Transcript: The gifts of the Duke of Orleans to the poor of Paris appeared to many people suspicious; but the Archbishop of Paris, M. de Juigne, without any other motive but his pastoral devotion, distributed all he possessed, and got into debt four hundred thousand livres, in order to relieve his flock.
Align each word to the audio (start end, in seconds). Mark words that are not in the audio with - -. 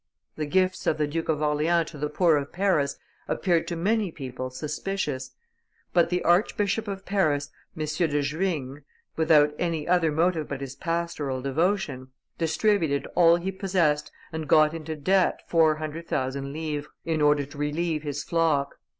The 0.35 0.47
gifts 0.47 0.87
of 0.87 0.97
the 0.97 1.05
Duke 1.05 1.29
of 1.29 1.43
Orleans 1.43 1.91
to 1.91 1.97
the 1.99 2.09
poor 2.09 2.35
of 2.37 2.51
Paris 2.51 2.97
appeared 3.27 3.67
to 3.67 3.75
many 3.75 4.11
people 4.11 4.49
suspicious; 4.49 5.35
but 5.93 6.09
the 6.09 6.23
Archbishop 6.23 6.87
of 6.87 7.05
Paris, 7.05 7.51
M. 7.77 7.85
de 7.85 8.23
Juigne, 8.23 8.79
without 9.15 9.53
any 9.59 9.87
other 9.87 10.11
motive 10.11 10.47
but 10.47 10.61
his 10.61 10.73
pastoral 10.75 11.39
devotion, 11.39 12.07
distributed 12.39 13.05
all 13.13 13.35
he 13.35 13.51
possessed, 13.51 14.11
and 14.33 14.47
got 14.47 14.73
into 14.73 14.95
debt 14.95 15.43
four 15.47 15.75
hundred 15.75 16.07
thousand 16.07 16.51
livres, 16.51 16.87
in 17.05 17.21
order 17.21 17.45
to 17.45 17.57
relieve 17.59 18.01
his 18.01 18.23
flock. 18.23 18.77